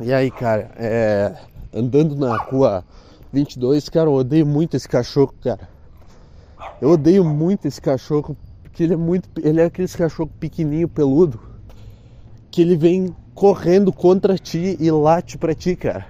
E 0.00 0.12
aí, 0.12 0.30
cara, 0.30 0.70
é, 0.76 1.34
andando 1.72 2.16
na 2.16 2.36
rua 2.36 2.84
22, 3.32 3.88
cara, 3.88 4.08
eu 4.08 4.14
odeio 4.14 4.44
muito 4.44 4.76
esse 4.76 4.88
cachorro, 4.88 5.32
cara. 5.42 5.68
Eu 6.80 6.90
odeio 6.90 7.24
muito 7.24 7.66
esse 7.66 7.80
cachorro, 7.80 8.36
porque 8.62 8.82
ele 8.82 8.94
é 8.94 8.96
muito. 8.96 9.28
Ele 9.40 9.60
é 9.60 9.64
aquele 9.64 9.88
cachorro 9.88 10.30
pequenininho, 10.40 10.88
peludo, 10.88 11.40
que 12.50 12.60
ele 12.60 12.76
vem 12.76 13.14
correndo 13.34 13.92
contra 13.92 14.36
ti 14.36 14.76
e 14.80 14.90
late 14.90 15.38
pra 15.38 15.54
ti, 15.54 15.76
cara. 15.76 16.06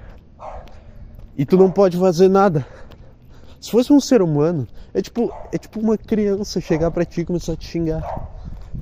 E 1.36 1.44
tu 1.44 1.56
não 1.56 1.70
pode 1.70 1.98
fazer 1.98 2.28
nada. 2.28 2.66
Se 3.60 3.70
fosse 3.70 3.92
um 3.92 4.00
ser 4.00 4.22
humano, 4.22 4.66
é 4.92 5.02
tipo, 5.02 5.32
é 5.52 5.58
tipo 5.58 5.80
uma 5.80 5.96
criança 5.96 6.60
chegar 6.60 6.90
pra 6.90 7.04
ti 7.04 7.22
e 7.22 7.24
começar 7.24 7.54
a 7.54 7.56
te 7.56 7.66
xingar. 7.66 8.02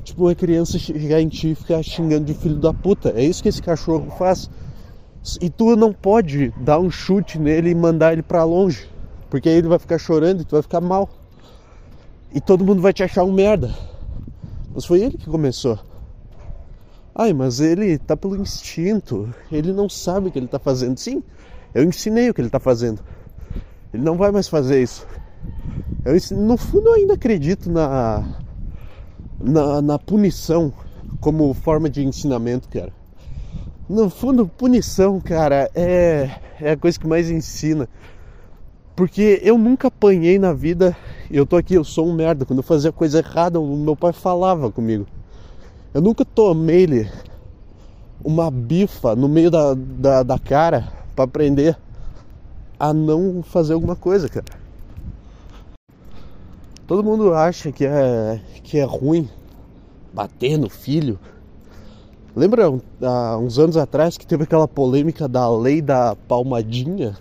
Tipo 0.04 0.24
uma 0.24 0.34
criança 0.34 0.78
chegar 0.78 1.20
em 1.20 1.28
ti 1.28 1.52
e 1.52 1.54
ficar 1.54 1.82
xingando 1.82 2.24
de 2.24 2.34
filho 2.34 2.56
da 2.56 2.72
puta. 2.72 3.12
É 3.16 3.24
isso 3.24 3.42
que 3.42 3.48
esse 3.48 3.62
cachorro 3.62 4.10
faz. 4.18 4.50
E 5.41 5.48
tu 5.48 5.77
não 5.77 5.93
pode 5.93 6.50
dar 6.61 6.79
um 6.79 6.90
chute 6.90 7.39
nele 7.39 7.71
e 7.71 7.75
mandar 7.75 8.13
ele 8.13 8.22
para 8.22 8.43
longe, 8.44 8.89
porque 9.30 9.49
aí 9.49 9.57
ele 9.57 9.68
vai 9.68 9.79
ficar 9.79 9.99
chorando 9.99 10.43
e 10.43 10.44
tu 10.44 10.53
vai 10.53 10.63
ficar 10.63 10.80
mal. 10.80 11.08
E 12.35 12.40
todo 12.40 12.64
mundo 12.64 12.82
vai 12.82 12.93
te 12.93 13.03
achar 13.03 13.25
um 13.25 13.32
merda. 13.32 13.72
Mas 14.75 14.85
foi 14.85 15.00
ele 15.00 15.16
que 15.18 15.27
começou. 15.27 15.79
Ai, 17.14 17.32
mas 17.32 17.61
ele 17.61 17.99
tá 17.99 18.16
pelo 18.16 18.36
instinto. 18.36 19.32
Ele 19.50 19.72
não 19.72 19.89
sabe 19.89 20.29
o 20.29 20.32
que 20.32 20.39
ele 20.39 20.49
tá 20.49 20.58
fazendo. 20.58 20.99
Sim, 20.99 21.22
eu 21.75 21.85
ensinei 21.85 22.30
o 22.30 22.35
que 22.35 22.41
ele 22.41 22.50
tá 22.50 22.58
fazendo. 22.58 23.00
Ele 23.93 24.02
não 24.02 24.16
vai 24.16 24.30
mais 24.32 24.49
fazer 24.49 24.82
isso. 24.82 25.07
Eu, 26.04 26.14
no 26.36 26.57
fundo, 26.57 26.89
eu 26.89 26.94
ainda 26.94 27.14
acredito 27.14 27.71
na, 27.71 28.25
na, 29.39 29.82
na 29.82 29.99
punição 29.99 30.72
como 31.21 31.52
forma 31.52 31.89
de 31.91 32.02
ensinamento, 32.02 32.69
cara. 32.69 32.92
No 33.89 34.09
fundo, 34.09 34.47
punição, 34.47 35.20
cara, 35.20 35.70
é, 35.75 36.31
é 36.61 36.70
a 36.72 36.77
coisa 36.77 36.98
que 36.98 37.06
mais 37.06 37.31
ensina. 37.31 37.89
Porque 38.94 39.41
eu 39.42 39.58
nunca 39.58 39.89
apanhei 39.89 40.39
na 40.39 40.52
vida, 40.52 40.97
eu 41.30 41.44
tô 41.44 41.56
aqui, 41.56 41.74
eu 41.74 41.84
sou 41.84 42.06
um 42.06 42.12
merda. 42.12 42.44
Quando 42.44 42.61
eu 42.61 42.62
fazia 42.62 42.92
coisa 42.92 43.19
errada, 43.19 43.58
o 43.58 43.77
meu 43.77 43.97
pai 43.97 44.12
falava 44.12 44.70
comigo. 44.70 45.06
Eu 45.92 46.00
nunca 46.00 46.24
tomei-lhe 46.24 47.11
uma 48.24 48.50
bifa 48.50 49.16
no 49.16 49.28
meio 49.28 49.50
da, 49.50 49.74
da, 49.74 50.22
da 50.22 50.39
cara 50.39 50.92
para 51.14 51.24
aprender 51.24 51.77
a 52.78 52.92
não 52.92 53.42
fazer 53.42 53.74
alguma 53.74 53.96
coisa, 53.96 54.28
cara. 54.28 54.62
Todo 56.86 57.02
mundo 57.02 57.34
acha 57.34 57.72
que 57.72 57.84
é, 57.84 58.41
que 58.62 58.78
é 58.78 58.84
ruim 58.84 59.28
bater 60.12 60.58
no 60.58 60.69
filho, 60.69 61.19
Lembra 62.34 62.72
há 63.02 63.36
uns 63.36 63.58
anos 63.58 63.77
atrás 63.77 64.16
que 64.16 64.27
teve 64.27 64.44
aquela 64.44 64.66
polêmica 64.66 65.28
da 65.28 65.50
lei 65.55 65.83
da 65.83 66.16
palmadinha? 66.16 67.16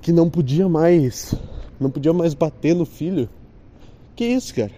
Que 0.00 0.12
não 0.12 0.30
podia 0.30 0.68
mais. 0.68 1.34
Não 1.80 1.90
podia 1.90 2.12
mais 2.12 2.32
bater 2.32 2.74
no 2.74 2.86
filho. 2.86 3.28
Que 4.14 4.24
isso, 4.24 4.54
cara? 4.54 4.70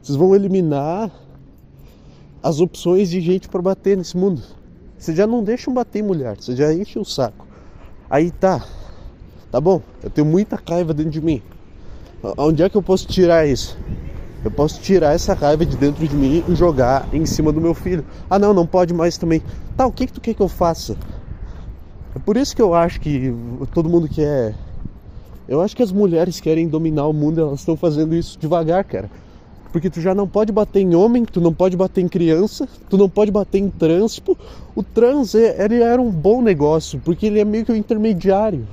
Vocês 0.00 0.16
vão 0.16 0.34
eliminar 0.34 1.10
as 2.42 2.60
opções 2.60 3.10
de 3.10 3.20
gente 3.20 3.48
para 3.48 3.60
bater 3.60 3.96
nesse 3.96 4.16
mundo. 4.16 4.42
Vocês 4.96 5.16
já 5.16 5.26
não 5.26 5.42
deixam 5.42 5.74
bater 5.74 6.02
mulher, 6.02 6.36
vocês 6.36 6.56
já 6.56 6.72
enchem 6.72 7.02
o 7.02 7.04
saco. 7.04 7.46
Aí 8.08 8.30
tá. 8.30 8.64
Tá 9.50 9.60
bom, 9.60 9.82
eu 10.02 10.10
tenho 10.10 10.26
muita 10.26 10.60
raiva 10.68 10.94
dentro 10.94 11.12
de 11.12 11.20
mim. 11.20 11.42
Onde 12.36 12.62
é 12.62 12.68
que 12.68 12.76
eu 12.76 12.82
posso 12.82 13.06
tirar 13.06 13.46
isso? 13.46 13.76
Eu 14.44 14.52
posso 14.52 14.80
tirar 14.80 15.14
essa 15.14 15.34
raiva 15.34 15.66
de 15.66 15.76
dentro 15.76 16.06
de 16.06 16.14
mim 16.14 16.44
e 16.48 16.54
jogar 16.54 17.08
em 17.12 17.26
cima 17.26 17.50
do 17.50 17.60
meu 17.60 17.74
filho. 17.74 18.04
Ah, 18.30 18.38
não, 18.38 18.54
não 18.54 18.66
pode 18.66 18.94
mais 18.94 19.18
também. 19.18 19.42
Tá, 19.76 19.84
o 19.84 19.92
que, 19.92 20.06
que 20.06 20.12
tu 20.12 20.20
quer 20.20 20.32
que 20.32 20.40
eu 20.40 20.48
faça? 20.48 20.96
É 22.14 22.18
por 22.20 22.36
isso 22.36 22.54
que 22.54 22.62
eu 22.62 22.72
acho 22.72 23.00
que 23.00 23.34
todo 23.74 23.88
mundo 23.88 24.08
quer. 24.08 24.54
Eu 25.48 25.60
acho 25.60 25.74
que 25.74 25.82
as 25.82 25.90
mulheres 25.90 26.40
querem 26.40 26.68
dominar 26.68 27.06
o 27.06 27.12
mundo, 27.12 27.40
elas 27.40 27.60
estão 27.60 27.76
fazendo 27.76 28.14
isso 28.14 28.38
devagar, 28.38 28.84
cara. 28.84 29.10
Porque 29.72 29.90
tu 29.90 30.00
já 30.00 30.14
não 30.14 30.26
pode 30.26 30.52
bater 30.52 30.80
em 30.80 30.94
homem, 30.94 31.24
tu 31.24 31.40
não 31.40 31.52
pode 31.52 31.76
bater 31.76 32.00
em 32.00 32.08
criança, 32.08 32.68
tu 32.88 32.96
não 32.96 33.08
pode 33.08 33.30
bater 33.30 33.58
em 33.58 33.68
trans. 33.68 34.14
Tipo, 34.14 34.38
o 34.74 34.82
trans 34.82 35.34
ele 35.34 35.82
era 35.82 36.00
um 36.00 36.10
bom 36.10 36.40
negócio, 36.40 37.00
porque 37.04 37.26
ele 37.26 37.40
é 37.40 37.44
meio 37.44 37.64
que 37.64 37.72
um 37.72 37.76
intermediário 37.76 38.66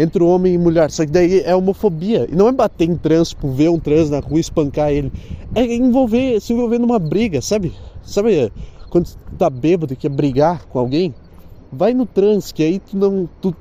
entre 0.00 0.22
homem 0.22 0.54
e 0.54 0.58
mulher. 0.58 0.90
Só 0.90 1.04
que 1.04 1.12
daí 1.12 1.40
é 1.40 1.54
homofobia. 1.54 2.26
E 2.30 2.34
não 2.34 2.48
é 2.48 2.52
bater 2.52 2.88
em 2.88 2.96
trans, 2.96 3.30
tipo, 3.30 3.50
ver 3.50 3.68
um 3.68 3.78
trans 3.78 4.08
na 4.08 4.20
rua 4.20 4.38
e 4.38 4.40
espancar 4.40 4.90
ele. 4.90 5.12
É 5.54 5.62
envolver, 5.62 6.40
se 6.40 6.54
envolver 6.54 6.78
numa 6.78 6.98
briga, 6.98 7.42
sabe? 7.42 7.74
Sabe 8.02 8.50
quando 8.88 9.06
tu 9.06 9.36
tá 9.36 9.50
bêbado 9.50 9.92
e 9.92 9.96
quer 9.96 10.08
brigar 10.08 10.64
com 10.66 10.78
alguém? 10.78 11.14
Vai 11.70 11.92
no 11.92 12.06
trans, 12.06 12.50
que 12.50 12.62
aí 12.62 12.78
tu 12.78 12.96
não. 12.96 13.28
Tu, 13.42 13.54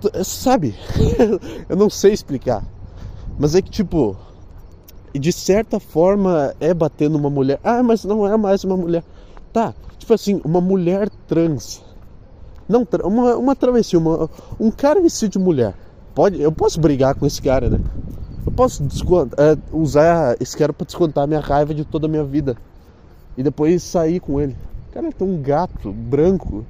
tu, 0.00 0.24
sabe? 0.24 0.74
Eu 1.68 1.76
não 1.76 1.90
sei 1.90 2.12
explicar. 2.12 2.64
Mas 3.38 3.54
é 3.54 3.60
que 3.60 3.70
tipo. 3.70 4.16
De 5.14 5.32
certa 5.32 5.80
forma 5.80 6.54
é 6.60 6.74
bater 6.74 7.08
numa 7.08 7.30
mulher. 7.30 7.58
Ah, 7.64 7.82
mas 7.82 8.04
não 8.04 8.26
é 8.26 8.36
mais 8.36 8.64
uma 8.64 8.76
mulher. 8.76 9.02
Tá, 9.50 9.74
tipo 9.98 10.12
assim, 10.12 10.40
uma 10.44 10.60
mulher 10.60 11.08
trans 11.26 11.85
não, 12.68 12.86
uma, 13.04 13.36
uma 13.36 13.56
travessia, 13.56 13.98
uma, 13.98 14.28
um 14.58 14.70
cara 14.70 15.00
vestido 15.00 15.32
de 15.32 15.38
mulher. 15.38 15.74
Pode, 16.14 16.40
eu 16.40 16.50
posso 16.50 16.80
brigar 16.80 17.14
com 17.14 17.26
esse 17.26 17.40
cara, 17.40 17.68
né? 17.70 17.78
Eu 18.44 18.52
posso 18.52 18.82
é, 18.82 19.56
usar 19.72 20.36
esse 20.40 20.56
cara 20.56 20.72
para 20.72 20.86
descontar 20.86 21.26
minha 21.28 21.40
raiva 21.40 21.74
de 21.74 21.84
toda 21.84 22.06
a 22.06 22.08
minha 22.08 22.24
vida. 22.24 22.56
E 23.36 23.42
depois 23.42 23.82
sair 23.82 24.18
com 24.18 24.40
ele. 24.40 24.56
Cara, 24.92 25.12
tem 25.12 25.28
um 25.28 25.40
gato 25.42 25.92
branco 25.92 26.64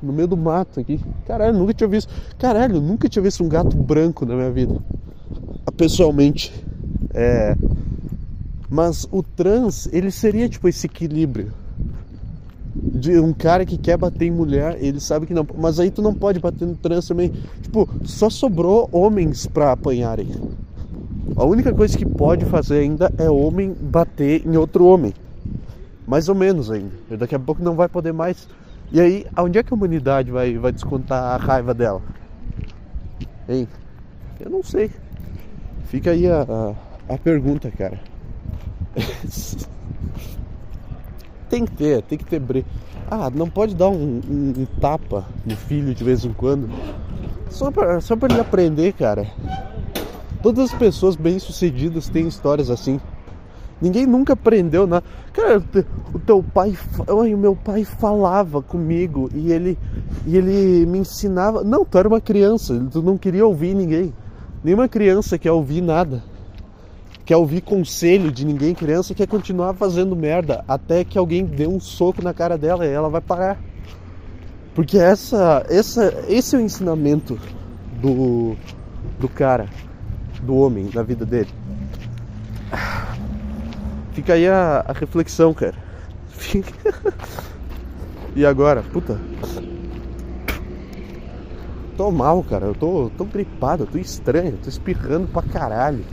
no 0.00 0.12
meio 0.12 0.28
do 0.28 0.36
mato 0.36 0.80
aqui. 0.80 1.00
Caralho, 1.26 1.58
nunca 1.58 1.74
tinha 1.74 1.88
visto. 1.88 2.12
Caralho, 2.38 2.80
nunca 2.80 3.08
tinha 3.08 3.22
visto 3.22 3.42
um 3.42 3.48
gato 3.48 3.76
branco 3.76 4.24
na 4.24 4.34
minha 4.34 4.50
vida. 4.50 4.76
Pessoalmente. 5.76 6.52
É. 7.12 7.56
Mas 8.68 9.06
o 9.10 9.22
trans, 9.22 9.88
ele 9.92 10.10
seria 10.10 10.48
tipo 10.48 10.68
esse 10.68 10.86
equilíbrio 10.86 11.52
de 12.90 13.18
um 13.20 13.32
cara 13.32 13.64
que 13.64 13.78
quer 13.78 13.96
bater 13.96 14.26
em 14.26 14.30
mulher, 14.30 14.76
ele 14.80 14.98
sabe 14.98 15.26
que 15.26 15.34
não. 15.34 15.46
Mas 15.56 15.78
aí 15.78 15.90
tu 15.90 16.02
não 16.02 16.12
pode 16.12 16.40
bater 16.40 16.66
no 16.66 16.74
trans 16.74 17.06
também. 17.06 17.32
Tipo, 17.62 17.88
só 18.04 18.28
sobrou 18.28 18.88
homens 18.92 19.46
pra 19.46 19.72
apanharem. 19.72 20.28
A 21.36 21.44
única 21.44 21.72
coisa 21.72 21.96
que 21.96 22.04
pode 22.04 22.44
fazer 22.44 22.80
ainda 22.80 23.12
é 23.16 23.30
homem 23.30 23.72
bater 23.80 24.46
em 24.46 24.56
outro 24.56 24.84
homem. 24.84 25.14
Mais 26.06 26.28
ou 26.28 26.34
menos 26.34 26.70
ainda. 26.70 26.90
Daqui 27.18 27.34
a 27.34 27.38
pouco 27.38 27.62
não 27.62 27.76
vai 27.76 27.88
poder 27.88 28.12
mais. 28.12 28.48
E 28.92 29.00
aí, 29.00 29.26
aonde 29.36 29.58
é 29.58 29.62
que 29.62 29.72
a 29.72 29.76
humanidade 29.76 30.32
vai, 30.32 30.58
vai 30.58 30.72
descontar 30.72 31.22
a 31.22 31.36
raiva 31.36 31.72
dela? 31.72 32.02
Hein? 33.48 33.68
Eu 34.40 34.50
não 34.50 34.62
sei. 34.62 34.90
Fica 35.84 36.10
aí 36.10 36.26
a, 36.26 36.42
a, 36.42 37.14
a 37.14 37.18
pergunta, 37.18 37.70
cara. 37.70 38.00
tem 41.50 41.66
que 41.66 41.72
ter, 41.72 42.02
tem 42.02 42.16
que 42.16 42.24
ter 42.24 42.38
bre... 42.38 42.64
Ah, 43.10 43.28
não 43.28 43.50
pode 43.50 43.74
dar 43.74 43.88
um, 43.88 44.20
um, 44.30 44.52
um, 44.56 44.66
tapa 44.80 45.26
no 45.44 45.56
filho 45.56 45.92
de 45.92 46.04
vez 46.04 46.24
em 46.24 46.32
quando. 46.32 46.70
Só 47.50 47.72
pra, 47.72 48.00
só 48.00 48.14
pra 48.14 48.32
ele 48.32 48.40
aprender, 48.40 48.92
cara. 48.92 49.26
Todas 50.40 50.72
as 50.72 50.78
pessoas 50.78 51.16
bem-sucedidas 51.16 52.08
têm 52.08 52.28
histórias 52.28 52.70
assim. 52.70 53.00
Ninguém 53.82 54.06
nunca 54.06 54.34
aprendeu 54.34 54.86
nada. 54.86 55.04
Cara, 55.32 55.60
o 56.14 56.18
teu 56.20 56.42
pai. 56.42 56.78
O 57.08 57.36
meu 57.36 57.56
pai 57.56 57.84
falava 57.84 58.62
comigo 58.62 59.28
e 59.34 59.50
ele, 59.50 59.76
e 60.24 60.36
ele 60.36 60.86
me 60.86 60.98
ensinava. 60.98 61.64
Não, 61.64 61.84
tu 61.84 61.98
era 61.98 62.06
uma 62.06 62.20
criança, 62.20 62.86
tu 62.92 63.02
não 63.02 63.18
queria 63.18 63.44
ouvir 63.44 63.74
ninguém. 63.74 64.14
Nenhuma 64.62 64.88
criança 64.88 65.36
quer 65.36 65.50
ouvir 65.50 65.80
nada 65.80 66.22
quer 67.30 67.36
ouvir 67.36 67.60
conselho 67.60 68.28
de 68.32 68.44
ninguém, 68.44 68.74
criança 68.74 69.14
quer 69.14 69.28
continuar 69.28 69.72
fazendo 69.74 70.16
merda 70.16 70.64
até 70.66 71.04
que 71.04 71.16
alguém 71.16 71.44
dê 71.44 71.64
um 71.64 71.78
soco 71.78 72.20
na 72.20 72.34
cara 72.34 72.58
dela 72.58 72.84
e 72.84 72.90
ela 72.90 73.08
vai 73.08 73.20
parar. 73.20 73.56
Porque 74.74 74.98
essa, 74.98 75.64
essa, 75.68 76.24
esse 76.26 76.56
é 76.56 76.58
o 76.58 76.60
ensinamento 76.60 77.38
do, 78.02 78.56
do 79.20 79.28
cara, 79.28 79.68
do 80.42 80.56
homem, 80.56 80.86
da 80.86 81.04
vida 81.04 81.24
dele. 81.24 81.50
Fica 84.10 84.32
aí 84.32 84.48
a, 84.48 84.84
a 84.88 84.92
reflexão, 84.92 85.54
cara. 85.54 85.76
e 88.34 88.44
agora? 88.44 88.82
Puta. 88.82 89.20
Tô 91.96 92.10
mal, 92.10 92.42
cara. 92.42 92.66
Eu 92.66 92.74
tô, 92.74 93.08
tô 93.16 93.24
gripado, 93.24 93.86
tô 93.86 93.98
estranho, 93.98 94.58
tô 94.60 94.68
espirrando 94.68 95.28
pra 95.28 95.42
caralho. 95.42 96.04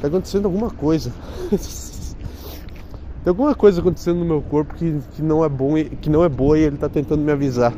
Tá 0.00 0.08
acontecendo 0.08 0.46
alguma 0.46 0.70
coisa. 0.70 1.12
Tem 1.50 3.30
alguma 3.30 3.54
coisa 3.54 3.80
acontecendo 3.80 4.18
no 4.18 4.24
meu 4.24 4.40
corpo 4.42 4.74
que, 4.74 5.00
que 5.12 5.22
não 5.22 5.44
é 5.44 5.48
bom 5.48 5.74
que 6.00 6.08
não 6.08 6.22
é 6.22 6.28
boa 6.28 6.58
e 6.58 6.62
ele 6.62 6.76
tá 6.76 6.88
tentando 6.88 7.22
me 7.22 7.32
avisar. 7.32 7.72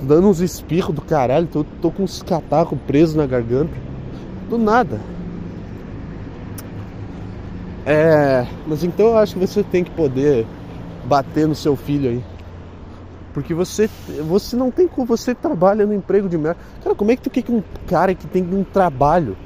Tô 0.00 0.06
dando 0.06 0.28
uns 0.28 0.40
espirros 0.40 0.94
do 0.94 1.02
caralho, 1.02 1.46
tô, 1.46 1.64
tô 1.82 1.90
com 1.90 2.04
uns 2.04 2.22
catarros 2.22 2.78
presos 2.86 3.14
na 3.14 3.26
garganta. 3.26 3.72
Do 4.48 4.56
nada. 4.56 4.98
É. 7.84 8.46
Mas 8.66 8.82
então 8.84 9.06
eu 9.08 9.18
acho 9.18 9.34
que 9.34 9.40
você 9.46 9.62
tem 9.62 9.84
que 9.84 9.90
poder 9.90 10.46
bater 11.04 11.46
no 11.48 11.54
seu 11.54 11.74
filho 11.76 12.10
aí. 12.10 12.24
porque 13.32 13.54
você, 13.54 13.88
você 14.26 14.56
não 14.56 14.70
tem 14.70 14.88
como 14.88 15.06
você 15.06 15.34
trabalha 15.34 15.86
no 15.86 15.94
emprego 15.94 16.28
de 16.28 16.36
merda. 16.36 16.58
Cara, 16.82 16.94
como 16.94 17.10
é 17.10 17.16
que 17.16 17.22
tu 17.22 17.30
quer 17.30 17.42
que 17.42 17.52
um 17.52 17.62
cara 17.86 18.14
que 18.14 18.26
tem 18.26 18.42
um 18.42 18.64
trabalho, 18.64 19.36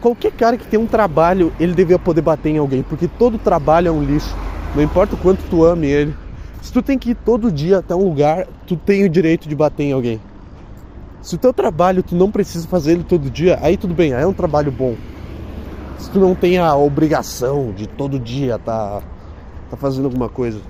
qualquer 0.00 0.32
cara 0.32 0.56
que 0.56 0.66
tem 0.66 0.78
um 0.78 0.86
trabalho, 0.86 1.52
ele 1.60 1.74
devia 1.74 1.98
poder 1.98 2.22
bater 2.22 2.50
em 2.50 2.58
alguém, 2.58 2.82
porque 2.82 3.06
todo 3.06 3.38
trabalho 3.38 3.88
é 3.88 3.90
um 3.90 4.02
lixo. 4.02 4.34
Não 4.74 4.82
importa 4.82 5.14
o 5.14 5.18
quanto 5.18 5.42
tu 5.50 5.64
ame 5.64 5.86
ele. 5.86 6.14
Se 6.62 6.72
tu 6.72 6.82
tem 6.82 6.98
que 6.98 7.10
ir 7.10 7.14
todo 7.14 7.50
dia 7.50 7.78
até 7.78 7.94
um 7.94 8.04
lugar, 8.04 8.46
tu 8.66 8.76
tem 8.76 9.04
o 9.04 9.08
direito 9.08 9.48
de 9.48 9.54
bater 9.54 9.84
em 9.84 9.92
alguém. 9.92 10.20
Se 11.22 11.34
o 11.34 11.38
teu 11.38 11.52
trabalho 11.52 12.02
tu 12.02 12.14
não 12.14 12.30
precisa 12.30 12.66
fazer 12.66 12.92
ele 12.92 13.04
todo 13.04 13.30
dia, 13.30 13.58
aí 13.60 13.76
tudo 13.76 13.94
bem, 13.94 14.14
aí 14.14 14.22
é 14.22 14.26
um 14.26 14.32
trabalho 14.32 14.70
bom. 14.70 14.94
Se 15.98 16.10
tu 16.10 16.18
não 16.18 16.34
tem 16.34 16.58
a 16.58 16.74
obrigação 16.74 17.72
de 17.72 17.86
todo 17.86 18.18
dia 18.18 18.58
tá, 18.58 19.02
tá 19.70 19.76
fazendo 19.76 20.06
alguma 20.06 20.28
coisa. 20.28 20.60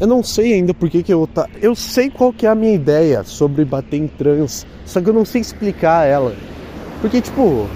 Eu 0.00 0.06
não 0.06 0.22
sei 0.22 0.52
ainda 0.54 0.72
porque 0.72 1.02
que 1.02 1.12
eu 1.12 1.26
tá. 1.26 1.48
Eu 1.60 1.74
sei 1.74 2.08
qual 2.08 2.32
que 2.32 2.46
é 2.46 2.48
a 2.48 2.54
minha 2.54 2.74
ideia 2.74 3.24
sobre 3.24 3.64
bater 3.64 3.96
em 3.96 4.06
trans, 4.06 4.64
só 4.84 5.00
que 5.00 5.08
eu 5.08 5.12
não 5.12 5.24
sei 5.24 5.40
explicar 5.40 6.06
ela. 6.06 6.34
Porque 7.00 7.20
tipo, 7.20 7.66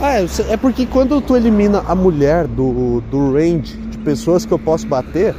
ah, 0.00 0.14
é 0.48 0.56
porque 0.56 0.86
quando 0.86 1.20
tu 1.20 1.36
elimina 1.36 1.84
a 1.86 1.94
mulher 1.94 2.46
do, 2.46 3.02
do 3.10 3.34
range 3.34 3.76
de 3.76 3.98
pessoas 3.98 4.46
que 4.46 4.52
eu 4.52 4.58
posso 4.58 4.86
bater, 4.86 5.34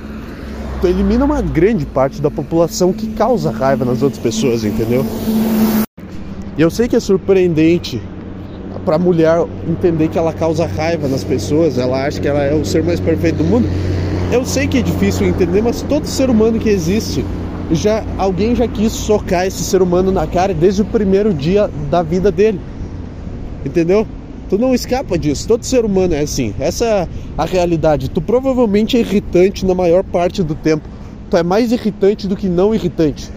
tu 0.79 0.87
elimina 0.87 1.25
uma 1.25 1.41
grande 1.41 1.83
parte 1.83 2.21
da 2.21 2.29
população 2.29 2.93
que 2.93 3.07
causa 3.13 3.49
raiva 3.49 3.83
nas 3.83 4.03
outras 4.03 4.21
pessoas, 4.21 4.63
entendeu? 4.63 5.03
E 6.57 6.61
eu 6.61 6.69
sei 6.69 6.87
que 6.87 6.95
é 6.95 6.99
surpreendente 6.99 7.99
pra 8.85 8.99
mulher 8.99 9.45
entender 9.67 10.09
que 10.09 10.17
ela 10.17 10.31
causa 10.31 10.67
raiva 10.67 11.07
nas 11.07 11.23
pessoas, 11.23 11.79
ela 11.79 12.05
acha 12.05 12.19
que 12.19 12.27
ela 12.27 12.43
é 12.43 12.53
o 12.53 12.63
ser 12.63 12.83
mais 12.83 12.99
perfeito 12.99 13.37
do 13.37 13.43
mundo. 13.43 13.67
Eu 14.31 14.45
sei 14.45 14.65
que 14.65 14.77
é 14.77 14.81
difícil 14.81 15.27
entender, 15.27 15.61
mas 15.61 15.81
todo 15.81 16.05
ser 16.05 16.29
humano 16.29 16.57
que 16.57 16.69
existe, 16.69 17.25
já 17.69 18.01
alguém 18.17 18.55
já 18.55 18.65
quis 18.65 18.93
socar 18.93 19.45
esse 19.45 19.61
ser 19.61 19.81
humano 19.81 20.09
na 20.09 20.25
cara 20.25 20.53
desde 20.53 20.81
o 20.81 20.85
primeiro 20.85 21.33
dia 21.33 21.69
da 21.89 22.01
vida 22.01 22.31
dele. 22.31 22.59
Entendeu? 23.65 24.07
Tu 24.49 24.57
não 24.57 24.73
escapa 24.73 25.17
disso. 25.17 25.47
Todo 25.47 25.65
ser 25.65 25.83
humano 25.83 26.13
é 26.13 26.21
assim. 26.21 26.53
Essa 26.59 26.85
é 26.85 27.07
a 27.37 27.43
realidade. 27.43 28.09
Tu 28.09 28.21
provavelmente 28.21 28.95
é 28.95 29.01
irritante 29.01 29.65
na 29.65 29.75
maior 29.75 30.01
parte 30.01 30.41
do 30.41 30.55
tempo. 30.55 30.87
Tu 31.29 31.35
é 31.35 31.43
mais 31.43 31.73
irritante 31.73 32.25
do 32.25 32.37
que 32.37 32.47
não 32.47 32.73
irritante. 32.73 33.29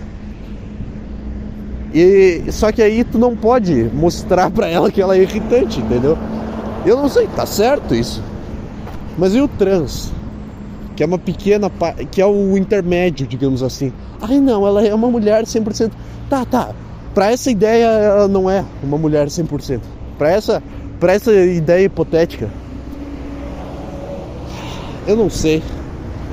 E 1.92 2.44
só 2.50 2.70
que 2.70 2.82
aí 2.82 3.02
tu 3.02 3.18
não 3.18 3.36
pode 3.36 3.90
mostrar 3.92 4.48
para 4.48 4.68
ela 4.68 4.90
que 4.92 5.00
ela 5.02 5.16
é 5.16 5.22
irritante, 5.22 5.80
entendeu? 5.80 6.16
Eu 6.86 6.96
não 6.96 7.08
sei, 7.08 7.26
tá 7.28 7.46
certo 7.46 7.94
isso. 7.94 8.22
Mas 9.18 9.34
e 9.34 9.40
o 9.40 9.48
trans? 9.48 10.12
Que 10.96 11.02
é 11.02 11.06
uma 11.06 11.18
pequena 11.18 11.70
que 12.10 12.20
é 12.20 12.26
o 12.26 12.56
intermédio, 12.56 13.26
digamos 13.26 13.62
assim. 13.62 13.92
Ai 14.20 14.38
não, 14.38 14.66
ela 14.66 14.86
é 14.86 14.94
uma 14.94 15.10
mulher 15.10 15.44
100%. 15.44 15.90
Tá, 16.30 16.44
tá. 16.44 16.70
Para 17.14 17.30
essa 17.30 17.50
ideia 17.50 17.86
ela 17.86 18.28
não 18.28 18.48
é 18.48 18.64
uma 18.82 18.98
mulher 18.98 19.26
100%. 19.26 19.80
Para 20.18 20.30
essa 20.30 20.62
para 21.00 21.12
essa 21.12 21.32
ideia 21.32 21.84
hipotética, 21.84 22.48
eu 25.06 25.16
não 25.16 25.28
sei. 25.28 25.62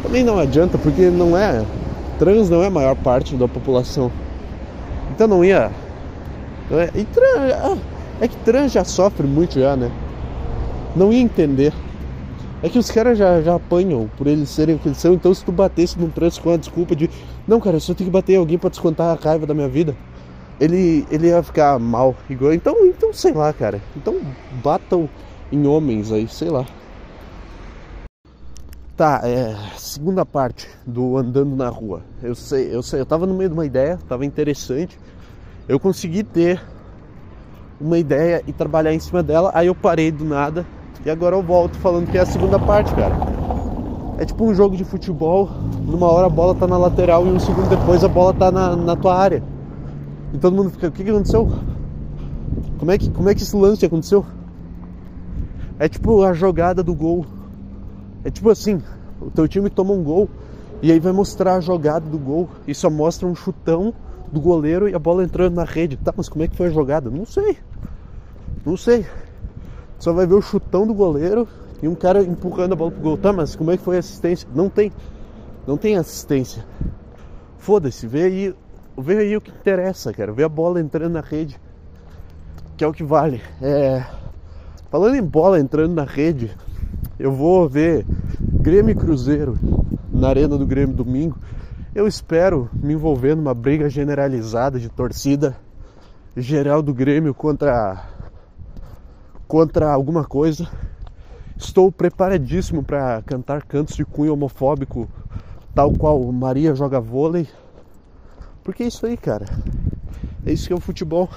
Também 0.02 0.24
não 0.24 0.40
adianta, 0.40 0.78
porque 0.78 1.10
não 1.10 1.38
é. 1.38 1.63
Trans 2.18 2.50
não 2.50 2.63
é 2.63 2.68
a 2.68 2.72
maior 2.72 2.96
parte 2.96 3.36
da 3.36 3.48
população. 3.48 4.12
Então 5.13 5.28
não 5.28 5.44
ia. 5.44 5.72
Não 6.69 6.80
é, 6.80 6.90
e 6.96 7.04
trans, 7.04 7.52
ah, 7.54 7.78
é 8.22 8.28
que 8.28 8.36
trans 8.38 8.72
já 8.72 8.84
sofre 8.84 9.28
muito 9.28 9.60
já, 9.60 9.75
né? 9.75 9.92
Não 10.96 11.12
ia 11.12 11.19
entender. 11.22 11.74
É 12.63 12.69
que 12.69 12.78
os 12.78 12.92
caras 12.92 13.18
já, 13.18 13.42
já 13.42 13.56
apanham 13.56 14.10
por 14.18 14.28
eles 14.28 14.50
serem 14.50 14.75
o 14.75 14.80
que 14.80 14.88
eles 14.88 14.98
são. 14.98 15.13
Então 15.13 15.34
se 15.34 15.44
tu 15.44 15.52
batesse 15.52 16.00
num 16.00 16.10
trans 16.10 16.38
com 16.38 16.52
a 16.52 16.58
desculpa 16.58 16.96
de. 16.96 17.10
Não, 17.48 17.60
cara, 17.60 17.78
eu 17.78 17.81
só 17.81 17.94
tenho 17.94 18.10
que 18.10 18.13
bater 18.13 18.36
alguém 18.36 18.58
pra 18.58 18.69
descontar 18.69 19.18
a 19.18 19.19
raiva 19.22 19.46
da 19.46 19.54
minha 19.54 19.68
vida 19.68 19.96
ele, 20.62 21.08
ele 21.10 21.28
ia 21.28 21.42
ficar 21.42 21.80
mal. 21.80 22.16
Igual, 22.30 22.54
então, 22.54 22.86
então, 22.86 23.12
sei 23.12 23.34
lá, 23.34 23.52
cara. 23.52 23.81
Então 23.98 24.22
batam 24.63 25.10
em 25.52 25.66
homens 25.66 26.12
aí, 26.12 26.28
sei 26.28 26.50
lá. 26.50 26.63
Tá, 28.96 29.22
é, 29.24 29.56
segunda 29.75 30.24
parte 30.24 30.69
do 30.86 31.18
andando 31.18 31.56
na 31.56 31.68
rua. 31.68 32.04
Eu 32.22 32.36
sei, 32.36 32.74
eu 32.74 32.84
sei, 32.84 33.02
eu 33.02 33.06
tava 33.06 33.25
no 33.25 33.34
meio 33.34 33.50
de 33.50 33.54
uma 33.56 33.66
ideia, 33.66 33.98
tava 34.08 34.24
interessante. 34.24 35.00
Eu 35.68 35.80
consegui 35.80 36.24
ter 36.24 36.62
uma 37.80 37.98
ideia 37.98 38.44
e 38.46 38.54
trabalhar 38.54 38.94
em 38.94 39.00
cima 39.00 39.24
dela, 39.24 39.50
aí 39.56 39.66
eu 39.66 39.74
parei 39.74 40.12
do 40.12 40.24
nada 40.24 40.63
e 41.05 41.09
agora 41.09 41.35
eu 41.35 41.41
volto 41.41 41.77
falando 41.77 42.09
que 42.09 42.17
é 42.17 42.21
a 42.21 42.25
segunda 42.25 42.59
parte, 42.59 42.93
cara. 42.93 43.15
É 44.17 44.25
tipo 44.25 44.45
um 44.45 44.53
jogo 44.53 44.77
de 44.77 44.83
futebol, 44.83 45.49
numa 45.85 46.07
hora 46.07 46.27
a 46.27 46.29
bola 46.29 46.53
tá 46.53 46.67
na 46.67 46.77
lateral 46.77 47.25
e 47.25 47.29
um 47.29 47.39
segundo 47.39 47.69
depois 47.69 48.03
a 48.03 48.07
bola 48.07 48.33
tá 48.33 48.51
na, 48.51 48.75
na 48.75 48.95
tua 48.95 49.15
área. 49.15 49.43
E 50.33 50.38
todo 50.38 50.55
mundo 50.55 50.69
fica, 50.69 50.88
o 50.88 50.91
que, 50.91 51.03
que 51.03 51.09
aconteceu? 51.09 51.51
Como 52.77 52.91
é 52.91 52.97
que, 52.97 53.09
como 53.09 53.29
é 53.29 53.35
que 53.35 53.41
esse 53.41 53.55
lance 53.55 53.85
aconteceu? 53.85 54.25
É 55.79 55.89
tipo 55.89 56.23
a 56.23 56.33
jogada 56.33 56.83
do 56.83 56.93
gol. 56.93 57.25
É 58.23 58.29
tipo 58.29 58.49
assim, 58.49 58.81
o 59.19 59.31
teu 59.31 59.47
time 59.47 59.69
toma 59.69 59.93
um 59.93 60.03
gol 60.03 60.29
e 60.81 60.91
aí 60.91 60.99
vai 60.99 61.11
mostrar 61.11 61.55
a 61.55 61.59
jogada 61.59 62.07
do 62.07 62.19
gol 62.19 62.47
e 62.67 62.75
só 62.75 62.89
mostra 62.89 63.27
um 63.27 63.35
chutão 63.35 63.93
do 64.31 64.39
goleiro 64.39 64.88
e 64.88 64.93
a 64.93 64.99
bola 64.99 65.23
entrando 65.23 65.55
na 65.55 65.63
rede. 65.63 65.97
Tá, 65.97 66.13
mas 66.15 66.29
como 66.29 66.43
é 66.43 66.47
que 66.47 66.55
foi 66.55 66.67
a 66.67 66.71
jogada? 66.71 67.09
Não 67.09 67.25
sei. 67.25 67.57
Não 68.65 68.77
sei. 68.77 69.05
Só 70.01 70.12
vai 70.12 70.27
ver 70.27 70.36
o 70.36 70.42
chutão 70.42 70.86
do 70.86 70.94
goleiro 70.94 71.48
e 71.81 71.88
um 71.88 71.95
cara 71.95 72.21
empurrando 72.21 72.74
a 72.74 72.75
bola 72.75 72.92
pro 72.92 73.01
gol. 73.01 73.18
Tá, 73.18 73.31
mas 73.31 73.56
como 73.56 73.71
é 73.71 73.77
que 73.77 73.83
foi 73.83 73.95
a 73.95 74.00
assistência? 74.00 74.45
Não 74.53 74.69
tem. 74.69 74.92
Não 75.65 75.77
tem 75.77 75.95
assistência. 75.95 76.65
Foda-se, 77.57 78.06
vê 78.06 78.24
aí 78.24 78.56
Vê 78.98 79.18
aí 79.19 79.38
o 79.38 79.42
que 79.42 79.51
interessa, 79.51 80.12
cara. 80.12 80.31
Ver 80.31 80.44
a 80.44 80.50
bola 80.50 80.81
entrando 80.81 81.13
na 81.13 81.21
rede, 81.21 81.59
que 82.75 82.83
é 82.83 82.88
o 82.88 82.94
que 82.94 83.03
vale. 83.03 83.42
É... 83.62 84.06
Falando 84.89 85.15
em 85.15 85.24
bola 85.24 85.59
entrando 85.59 85.94
na 85.94 86.03
rede, 86.03 86.51
eu 87.18 87.31
vou 87.31 87.68
ver 87.69 88.06
Grêmio 88.39 88.92
e 88.92 88.95
Cruzeiro 88.95 89.57
na 90.12 90.27
Arena 90.27 90.57
do 90.57 90.65
Grêmio 90.65 90.95
domingo. 90.95 91.38
Eu 91.95 92.06
espero 92.06 92.69
me 92.74 92.94
envolver 92.94 93.36
numa 93.36 93.53
briga 93.53 93.89
generalizada 93.89 94.77
de 94.77 94.89
torcida 94.89 95.56
geral 96.36 96.81
do 96.81 96.94
Grêmio 96.94 97.33
contra 97.33 98.07
contra 99.51 99.92
alguma 99.92 100.24
coisa. 100.24 100.65
Estou 101.58 101.91
preparadíssimo 101.91 102.81
para 102.81 103.22
cantar 103.24 103.63
cantos 103.63 103.98
de 103.98 104.05
cunho 104.05 104.31
homofóbico, 104.31 105.10
tal 105.75 105.91
qual 105.91 106.24
Maria 106.31 106.74
joga 106.74 107.01
vôlei 107.01 107.46
porque 108.63 108.84
é 108.84 108.88
isso 108.88 109.05
aí, 109.05 109.17
cara. 109.17 109.46
É 110.46 110.53
isso 110.53 110.67
que 110.67 110.74
é 110.74 110.75
o 110.75 110.79
futebol. 110.79 111.27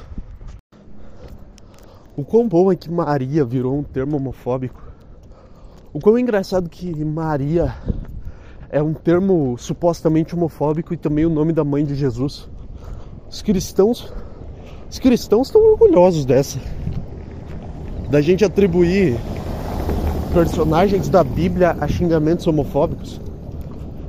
O 2.16 2.22
quão 2.22 2.46
bom 2.46 2.70
é 2.70 2.76
que 2.76 2.90
Maria 2.90 3.44
virou 3.44 3.78
um 3.78 3.82
termo 3.82 4.16
homofóbico. 4.16 4.82
O 5.92 5.98
quão 5.98 6.18
engraçado 6.18 6.68
que 6.68 7.04
Maria 7.04 7.74
é 8.68 8.82
um 8.82 8.92
termo 8.92 9.56
supostamente 9.56 10.34
homofóbico 10.34 10.92
e 10.92 10.96
também 10.96 11.24
o 11.24 11.30
nome 11.30 11.52
da 11.52 11.64
mãe 11.64 11.84
de 11.84 11.94
Jesus. 11.94 12.48
Os 13.28 13.40
cristãos, 13.40 14.12
os 14.90 14.98
cristãos 14.98 15.48
estão 15.48 15.62
orgulhosos 15.62 16.26
dessa. 16.26 16.58
Da 18.14 18.20
gente 18.20 18.44
atribuir 18.44 19.18
personagens 20.32 21.08
da 21.08 21.24
Bíblia 21.24 21.76
a 21.80 21.88
xingamentos 21.88 22.46
homofóbicos. 22.46 23.20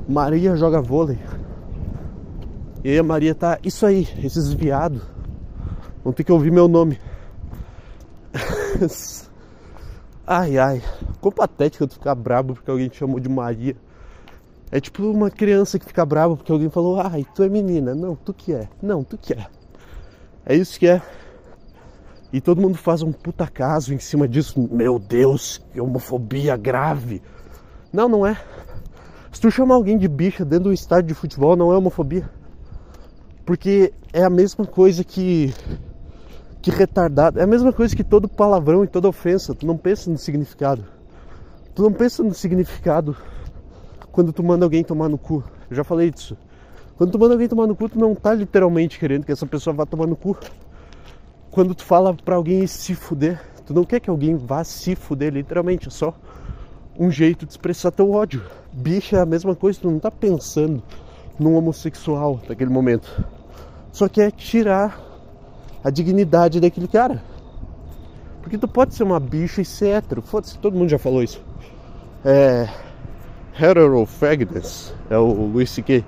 Maria 0.07 0.55
joga 0.55 0.79
vôlei. 0.79 1.17
E 2.83 2.99
a 2.99 3.01
Maria 3.01 3.33
tá. 3.33 3.57
Isso 3.63 3.83
aí, 3.83 4.07
esses 4.23 4.53
viados. 4.53 5.01
Vão 6.03 6.13
ter 6.13 6.23
que 6.23 6.31
ouvir 6.31 6.51
meu 6.51 6.67
nome. 6.67 6.99
ai 10.27 10.55
ai. 10.55 10.83
Ficou 11.13 11.31
patético 11.31 11.87
tu 11.87 11.95
ficar 11.95 12.13
brabo 12.13 12.53
porque 12.53 12.69
alguém 12.69 12.89
te 12.89 12.97
chamou 12.97 13.19
de 13.19 13.27
Maria. 13.27 13.75
É 14.71 14.79
tipo 14.79 15.01
uma 15.01 15.31
criança 15.31 15.79
que 15.79 15.85
fica 15.85 16.05
brava 16.05 16.35
porque 16.35 16.51
alguém 16.51 16.69
falou, 16.69 17.01
ai, 17.01 17.25
tu 17.33 17.41
é 17.41 17.49
menina. 17.49 17.95
Não, 17.95 18.15
tu 18.15 18.35
que 18.35 18.53
é. 18.53 18.69
Não, 18.79 19.03
tu 19.03 19.17
que 19.17 19.33
é. 19.33 19.47
É 20.45 20.55
isso 20.55 20.79
que 20.79 20.85
é. 20.85 21.01
E 22.33 22.41
todo 22.41 22.61
mundo 22.61 22.77
faz 22.77 23.01
um 23.01 23.11
puta 23.11 23.47
caso 23.47 23.93
em 23.93 23.99
cima 23.99 24.27
disso. 24.27 24.67
Meu 24.71 24.99
Deus, 24.99 25.61
que 25.71 25.79
homofobia 25.79 26.57
grave. 26.57 27.21
Não, 27.93 28.09
não 28.09 28.25
é. 28.25 28.37
Se 29.31 29.39
tu 29.39 29.51
chamar 29.51 29.75
alguém 29.75 29.97
de 29.97 30.07
bicha 30.07 30.43
dentro 30.43 30.65
do 30.65 30.73
estádio 30.73 31.09
de 31.09 31.13
futebol, 31.13 31.55
não 31.55 31.71
é 31.71 31.77
homofobia. 31.77 32.29
Porque 33.45 33.93
é 34.11 34.23
a 34.23 34.29
mesma 34.29 34.65
coisa 34.65 35.03
que 35.03 35.53
que 36.61 36.71
retardado, 36.71 37.39
é 37.39 37.43
a 37.43 37.47
mesma 37.47 37.71
coisa 37.71 37.95
que 37.95 38.03
todo 38.03 38.27
palavrão 38.27 38.83
e 38.83 38.87
toda 38.87 39.07
ofensa, 39.07 39.53
tu 39.53 39.67
não 39.67 39.77
pensa 39.77 40.09
no 40.09 40.17
significado. 40.17 40.83
Tu 41.75 41.83
não 41.83 41.91
pensa 41.91 42.23
no 42.23 42.33
significado 42.33 43.15
quando 44.11 44.33
tu 44.33 44.41
manda 44.41 44.65
alguém 44.65 44.83
tomar 44.83 45.07
no 45.07 45.17
cu. 45.17 45.43
Eu 45.69 45.75
já 45.75 45.83
falei 45.83 46.09
disso. 46.09 46.35
Quando 46.97 47.11
tu 47.11 47.19
manda 47.19 47.35
alguém 47.35 47.47
tomar 47.47 47.67
no 47.67 47.75
cu, 47.75 47.87
tu 47.89 47.99
não 47.99 48.15
tá 48.15 48.33
literalmente 48.33 48.97
querendo 48.97 49.25
que 49.25 49.31
essa 49.31 49.45
pessoa 49.45 49.75
vá 49.75 49.85
tomar 49.85 50.07
no 50.07 50.15
cu. 50.15 50.35
Quando 51.55 51.73
tu 51.73 51.83
fala 51.83 52.13
pra 52.13 52.35
alguém 52.35 52.67
se 52.67 52.93
fuder, 52.93 53.41
Tu 53.65 53.73
não 53.73 53.83
quer 53.83 53.99
que 53.99 54.09
alguém 54.09 54.35
vá 54.35 54.63
se 54.63 54.95
fuder, 54.95 55.33
literalmente, 55.33 55.87
é 55.87 55.91
só 55.91 56.13
um 56.97 57.09
jeito 57.09 57.45
de 57.45 57.51
expressar 57.51 57.91
teu 57.91 58.11
ódio. 58.11 58.43
Bicha 58.71 59.17
é 59.17 59.21
a 59.21 59.25
mesma 59.25 59.55
coisa, 59.55 59.79
tu 59.81 59.89
não 59.89 59.99
tá 59.99 60.11
pensando 60.11 60.83
num 61.39 61.55
homossexual 61.55 62.39
naquele 62.47 62.69
momento. 62.69 63.25
Só 63.91 64.07
quer 64.07 64.31
tirar 64.31 65.01
a 65.83 65.89
dignidade 65.89 66.59
daquele 66.59 66.87
cara. 66.87 67.23
Porque 68.41 68.57
tu 68.57 68.67
pode 68.67 68.93
ser 68.93 69.03
uma 69.03 69.19
bicha 69.19 69.61
e 69.61 69.65
ser 69.65 69.95
hétero. 69.95 70.21
Foda-se, 70.21 70.59
todo 70.59 70.77
mundo 70.77 70.89
já 70.89 70.99
falou 70.99 71.23
isso. 71.23 71.43
É. 72.23 72.69
Heterofagness. 73.59 74.93
É 75.09 75.17
o 75.17 75.31
Luis 75.47 75.71
C.K. 75.71 76.05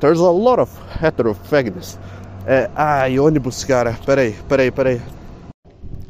There's 0.00 0.18
a 0.18 0.30
lot 0.30 0.60
of 0.60 0.72
heterofagness. 1.00 1.98
É. 2.46 2.70
Ai, 2.76 3.18
ônibus, 3.18 3.64
cara. 3.64 3.98
Peraí, 4.06 4.32
peraí, 4.48 4.70
peraí. 4.70 5.02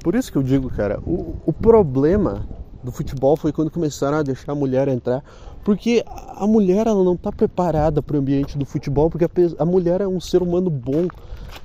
Por 0.05 0.15
isso 0.15 0.31
que 0.31 0.37
eu 0.37 0.43
digo, 0.43 0.69
cara, 0.69 1.01
o, 1.07 1.35
o 1.47 1.53
problema 1.53 2.47
do 2.85 2.93
futebol 2.93 3.37
foi 3.37 3.53
quando 3.53 3.71
começaram 3.71 4.19
a 4.19 4.23
deixar 4.23 4.53
a 4.53 4.55
mulher 4.55 4.87
entrar, 4.87 5.25
porque 5.65 6.05
a 6.37 6.47
mulher 6.47 6.87
ela 6.87 7.03
não 7.03 7.15
está 7.15 7.33
preparada 7.33 8.03
para 8.03 8.17
o 8.17 8.21
ambiente 8.21 8.57
do 8.57 8.67
futebol, 8.67 9.11
porque 9.11 9.25
a, 9.25 9.31
a, 9.59 9.65
mulher 9.65 10.03
é 10.03 10.07
um 10.07 10.21
ser 10.21 10.43
humano 10.43 10.69
bom, 10.71 11.09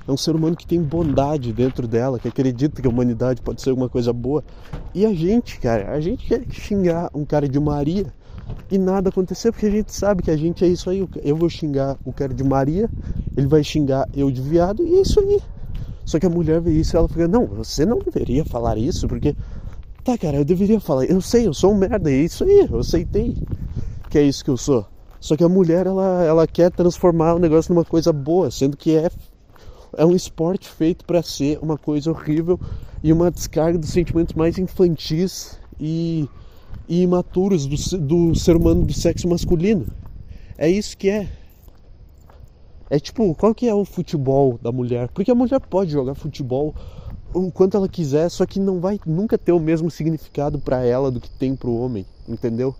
é 0.08 0.10
um 0.10 0.16
ser 0.16 0.34
humano 0.34 0.56
que 0.56 0.66
tem 0.66 0.82
bondade 0.82 1.52
dentro 1.52 1.86
dela, 1.86 2.18
que 2.18 2.26
acredita 2.26 2.80
que 2.80 2.88
a 2.88 2.90
humanidade 2.90 3.42
pode 3.42 3.60
ser 3.60 3.70
alguma 3.70 3.90
coisa 3.90 4.10
boa. 4.12 4.42
E 4.94 5.04
a 5.04 5.12
gente, 5.12 5.60
cara, 5.60 5.92
a 5.92 6.00
gente 6.00 6.26
quer 6.26 6.42
xingar 6.50 7.10
um 7.14 7.26
cara 7.26 7.46
de 7.46 7.60
Maria 7.60 8.06
e 8.70 8.78
nada 8.78 9.10
acontecer, 9.10 9.52
porque 9.52 9.66
a 9.66 9.70
gente 9.70 9.94
sabe 9.94 10.22
que 10.22 10.30
a 10.30 10.36
gente 10.36 10.64
é 10.64 10.68
isso 10.68 10.88
aí. 10.88 11.06
Eu 11.22 11.36
vou 11.36 11.48
xingar 11.48 11.96
o 12.04 12.12
cara 12.12 12.32
de 12.32 12.42
Maria, 12.42 12.88
ele 13.36 13.46
vai 13.46 13.62
xingar 13.62 14.08
eu 14.14 14.30
de 14.30 14.40
viado 14.40 14.86
e 14.86 14.96
é 14.96 15.02
isso 15.02 15.20
aí. 15.20 15.40
Só 16.04 16.18
que 16.18 16.26
a 16.26 16.30
mulher 16.30 16.60
vê 16.60 16.72
isso 16.72 16.94
e 16.94 16.98
ela 16.98 17.08
fica, 17.08 17.28
não, 17.28 17.46
você 17.46 17.86
não 17.86 17.98
deveria 17.98 18.44
falar 18.44 18.76
isso, 18.76 19.06
porque. 19.06 19.36
Tá, 20.04 20.18
cara, 20.18 20.36
eu 20.36 20.44
deveria 20.44 20.80
falar, 20.80 21.04
eu 21.04 21.20
sei, 21.20 21.46
eu 21.46 21.54
sou 21.54 21.70
um 21.72 21.76
merda, 21.76 22.10
é 22.10 22.16
isso 22.16 22.42
aí, 22.42 22.66
eu 22.68 22.80
aceitei 22.80 23.36
que 24.12 24.18
é 24.18 24.22
isso 24.22 24.44
que 24.44 24.50
eu 24.50 24.58
sou. 24.58 24.86
Só 25.18 25.36
que 25.36 25.42
a 25.42 25.48
mulher, 25.48 25.86
ela, 25.86 26.22
ela 26.22 26.46
quer 26.46 26.70
transformar 26.70 27.34
o 27.34 27.38
negócio 27.38 27.72
numa 27.72 27.84
coisa 27.84 28.12
boa, 28.12 28.50
sendo 28.50 28.76
que 28.76 28.94
é, 28.94 29.10
é 29.96 30.04
um 30.04 30.14
esporte 30.14 30.68
feito 30.68 31.04
para 31.06 31.22
ser 31.22 31.58
uma 31.62 31.78
coisa 31.78 32.10
horrível 32.10 32.60
e 33.02 33.10
uma 33.10 33.30
descarga 33.30 33.78
dos 33.78 33.88
sentimentos 33.88 34.34
mais 34.34 34.58
infantis 34.58 35.58
e, 35.80 36.28
e 36.88 37.02
imaturos 37.02 37.66
do, 37.66 37.98
do 37.98 38.34
ser 38.34 38.56
humano 38.56 38.84
do 38.84 38.92
sexo 38.92 39.28
masculino. 39.28 39.86
É 40.56 40.68
isso 40.68 40.96
que 40.96 41.08
é. 41.08 41.28
É 42.90 42.98
tipo, 42.98 43.34
qual 43.34 43.54
que 43.54 43.66
é 43.66 43.74
o 43.74 43.84
futebol 43.84 44.58
da 44.60 44.70
mulher? 44.70 45.08
Porque 45.08 45.30
a 45.30 45.34
mulher 45.34 45.58
pode 45.60 45.90
jogar 45.90 46.14
futebol 46.14 46.74
o 47.32 47.50
quanto 47.50 47.76
ela 47.76 47.88
quiser, 47.88 48.28
só 48.28 48.44
que 48.44 48.60
não 48.60 48.80
vai 48.80 49.00
nunca 49.06 49.38
ter 49.38 49.52
o 49.52 49.58
mesmo 49.58 49.90
significado 49.90 50.58
para 50.58 50.84
ela 50.84 51.10
do 51.10 51.20
que 51.20 51.30
tem 51.30 51.56
para 51.56 51.70
o 51.70 51.80
homem, 51.80 52.04
entendeu? 52.28 52.74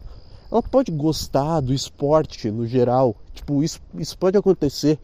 Ela 0.51 0.63
pode 0.63 0.93
gostar 0.93 1.61
do 1.61 1.73
esporte 1.73 2.51
no 2.51 2.67
geral, 2.67 3.17
tipo, 3.33 3.63
isso, 3.65 3.81
isso 3.95 4.19
pode 4.19 4.37
acontecer, 4.37 4.99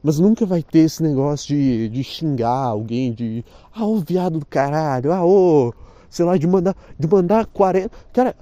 mas 0.00 0.20
nunca 0.20 0.46
vai 0.46 0.62
ter 0.62 0.80
esse 0.80 1.02
negócio 1.02 1.48
de, 1.48 1.88
de 1.88 2.04
xingar 2.04 2.66
alguém, 2.66 3.12
de 3.12 3.44
ah, 3.74 3.84
ô 3.84 3.96
viado 3.96 4.38
do 4.38 4.46
caralho, 4.46 5.12
ah, 5.12 5.24
ô, 5.24 5.74
sei 6.12 6.24
lá, 6.24 6.36
de 6.36 6.46
mandar, 6.46 6.76
de 6.98 7.08
mandar 7.08 7.46
40. 7.46 7.90
Cara, 8.12 8.36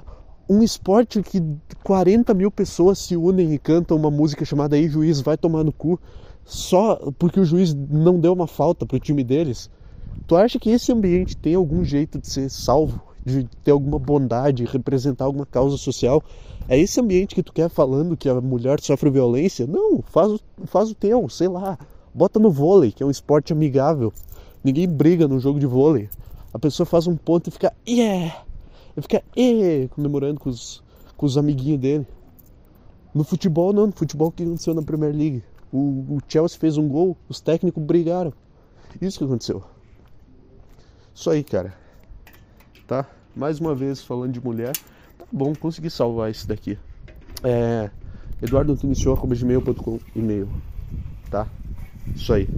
um 0.49 0.63
esporte 0.63 1.23
que 1.23 1.41
40 1.85 2.35
mil 2.35 2.51
pessoas 2.51 2.99
se 2.99 3.17
unem 3.17 3.55
e 3.55 3.59
cantam 3.59 3.97
uma 3.97 4.11
música 4.11 4.45
chamada 4.45 4.77
Ei 4.77 4.89
Juiz 4.89 5.21
Vai 5.21 5.37
Tomar 5.37 5.63
no 5.63 5.73
Cu 5.73 5.99
só 6.45 6.97
porque 7.17 7.39
o 7.39 7.45
juiz 7.45 7.73
não 7.73 8.19
deu 8.19 8.33
uma 8.33 8.49
falta 8.49 8.85
pro 8.85 8.99
time 8.99 9.23
deles. 9.23 9.71
Tu 10.27 10.35
acha 10.35 10.59
que 10.59 10.71
esse 10.71 10.91
ambiente 10.91 11.37
tem 11.37 11.55
algum 11.55 11.85
jeito 11.85 12.19
de 12.19 12.29
ser 12.29 12.51
salvo, 12.51 13.01
de 13.25 13.45
ter 13.63 13.71
alguma 13.71 14.01
bondade, 14.01 14.65
representar 14.65 15.27
alguma 15.27 15.47
causa 15.47 15.77
social? 15.77 16.21
É 16.69 16.77
esse 16.77 17.01
ambiente 17.01 17.37
que 17.37 17.43
tu 17.43 17.53
quer 17.53 17.71
falando 17.71 18.17
que 18.17 18.29
a 18.29 18.41
mulher 18.41 18.81
sofre 18.81 19.11
violência? 19.11 19.65
Não, 19.69 20.03
faz, 20.03 20.41
faz 20.65 20.91
o 20.91 20.95
teu, 20.95 21.29
sei 21.29 21.47
lá. 21.47 21.79
Bota 22.13 22.41
no 22.41 22.51
vôlei, 22.51 22.91
que 22.91 23.05
é 23.05 23.07
um 23.07 23.11
esporte 23.11 23.53
amigável. 23.53 24.13
Ninguém 24.65 24.89
briga 24.89 25.29
no 25.29 25.39
jogo 25.39 25.61
de 25.61 25.67
vôlei. 25.67 26.09
A 26.53 26.59
pessoa 26.59 26.87
faz 26.87 27.07
um 27.07 27.17
ponto 27.17 27.49
e 27.49 27.51
fica, 27.51 27.73
yeah! 27.89 28.45
Ele 28.97 29.03
fica 29.03 29.23
e 29.37 29.89
comemorando 29.95 30.41
com 30.41 30.51
os, 30.51 30.83
com 31.17 31.27
os 31.27 31.39
amiguinhos 31.39 31.81
dele. 31.81 32.07
No 33.15 33.25
futebol 33.25 33.73
não, 33.73 33.87
no 33.87 33.93
futebol 33.93 34.31
que 34.31 34.43
aconteceu 34.43 34.75
na 34.75 34.83
Premier 34.83 35.15
League. 35.15 35.45
O, 35.73 36.17
o 36.17 36.19
Chelsea 36.29 36.59
fez 36.59 36.77
um 36.77 36.89
gol, 36.89 37.17
os 37.29 37.41
técnicos 37.41 37.83
brigaram. 37.83 38.33
Isso 39.01 39.19
que 39.19 39.25
aconteceu. 39.25 39.63
Isso 41.15 41.31
aí, 41.31 41.45
cara. 41.45 41.75
Tá? 42.87 43.07
Mais 43.37 43.61
uma 43.61 43.75
vez 43.75 44.03
falando 44.03 44.33
de 44.33 44.45
mulher. 44.45 44.73
Tá 45.19 45.27
bom, 45.31 45.55
consegui 45.55 45.91
salvar 45.91 46.31
esse 46.31 46.47
daqui. 46.47 46.77
É. 47.45 47.91
Eduardo 48.43 48.77
e-mail. 50.17 50.49
Tá? 51.31 51.47
Isso 52.15 52.33
aí. 52.33 52.49